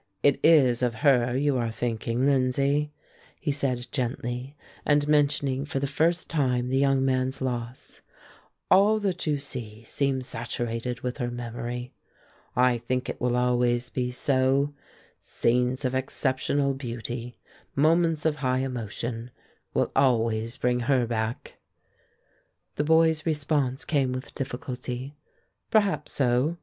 "It 0.23 0.39
is 0.43 0.81
of 0.81 0.95
her 1.05 1.37
you 1.37 1.57
are 1.59 1.69
thinking, 1.69 2.25
Lindsay," 2.25 2.91
he 3.39 3.51
said, 3.51 3.85
gently, 3.91 4.55
and 4.83 5.07
mentioning 5.07 5.63
for 5.63 5.77
the 5.77 5.85
first 5.85 6.27
time 6.27 6.69
the 6.69 6.77
young 6.79 7.05
man's 7.05 7.39
loss. 7.39 8.01
"All 8.71 8.97
that 8.97 9.27
you 9.27 9.37
see 9.37 9.83
seems 9.83 10.25
saturated 10.25 11.01
with 11.01 11.17
her 11.17 11.29
memory. 11.29 11.93
I 12.55 12.79
think 12.79 13.09
it 13.09 13.21
will 13.21 13.35
always 13.35 13.91
be 13.91 14.09
so 14.09 14.73
scenes 15.19 15.85
of 15.85 15.93
exceptional 15.93 16.73
beauty, 16.73 17.37
moments 17.75 18.25
of 18.25 18.37
high 18.37 18.61
emotion, 18.65 19.29
will 19.71 19.91
always 19.95 20.57
bring 20.57 20.79
her 20.79 21.05
back." 21.05 21.59
The 22.73 22.83
boy's 22.83 23.27
response 23.27 23.85
came 23.85 24.13
with 24.13 24.33
difficulty: 24.33 25.13
"Perhaps 25.69 26.11
so. 26.13 26.57